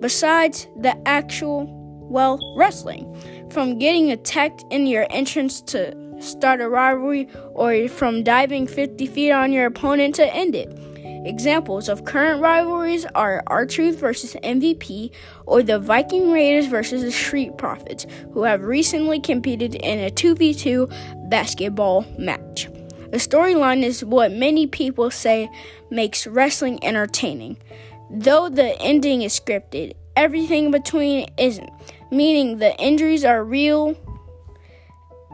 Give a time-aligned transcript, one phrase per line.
[0.00, 1.66] besides the actual,
[2.10, 3.08] well, wrestling.
[3.50, 9.32] From getting attacked in your entrance to start a rivalry, or from diving 50 feet
[9.32, 10.78] on your opponent to end it.
[11.24, 15.12] Examples of current rivalries are R-Truth versus MVP
[15.46, 21.28] or the Viking Raiders versus the Street Profits, who have recently competed in a 2v2
[21.30, 22.68] basketball match.
[23.12, 25.50] The storyline is what many people say
[25.90, 27.58] makes wrestling entertaining.
[28.10, 31.68] Though the ending is scripted, everything between isn't,
[32.10, 33.96] meaning the injuries are real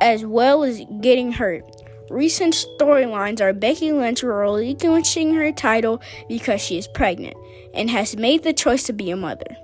[0.00, 1.64] as well as getting hurt.
[2.10, 7.36] Recent storylines are Becky Lynch relinquishing her title because she is pregnant
[7.74, 9.56] and has made the choice to be a mother,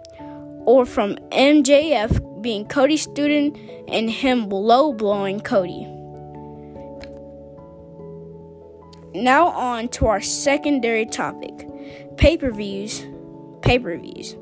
[0.67, 3.57] or from MJF being Cody's student
[3.89, 5.94] and him low blowing Cody.
[9.15, 11.69] Now, on to our secondary topic
[12.17, 13.07] pay per views.
[13.63, 14.37] Pay per views.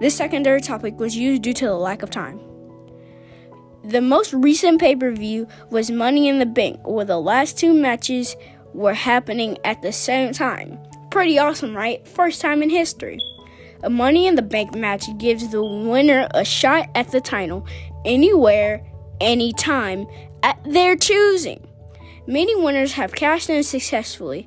[0.00, 2.40] This secondary topic was used due to the lack of time.
[3.84, 7.74] The most recent pay per view was Money in the Bank, where the last two
[7.74, 8.36] matches
[8.72, 10.78] were happening at the same time.
[11.10, 12.06] Pretty awesome, right?
[12.06, 13.18] First time in history.
[13.82, 17.66] A Money in the Bank match gives the winner a shot at the title
[18.04, 18.84] anywhere,
[19.20, 20.06] anytime,
[20.42, 21.67] at their choosing.
[22.28, 24.46] Many winners have cashed in successfully,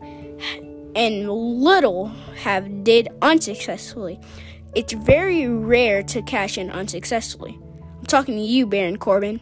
[0.96, 2.10] and little
[2.44, 4.20] have did unsuccessfully.
[4.76, 7.58] It's very rare to cash in unsuccessfully.
[7.98, 9.42] I'm talking to you, Baron Corbin.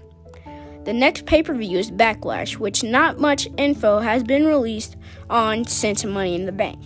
[0.85, 4.95] The next pay per view is Backlash, which not much info has been released
[5.29, 6.79] on since Money in the Bank,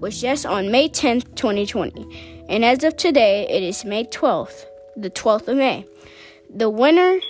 [0.00, 2.44] was just on May 10th, 2020.
[2.50, 4.66] And as of today, it is May 12th,
[4.98, 5.86] the 12th of May.
[6.54, 7.20] The winner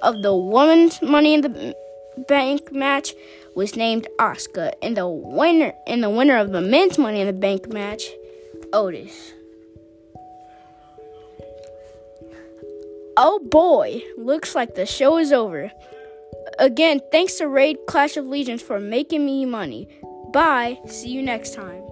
[0.00, 1.83] of the Women's Money in the
[2.16, 3.14] Bank match
[3.54, 7.32] was named Asuka, and the winner and the winner of the men's Money in the
[7.32, 8.10] Bank match,
[8.72, 9.32] Otis.
[13.16, 15.70] Oh boy, looks like the show is over.
[16.58, 19.88] Again, thanks to Raid Clash of Legions for making me money.
[20.32, 20.80] Bye.
[20.86, 21.83] See you next time.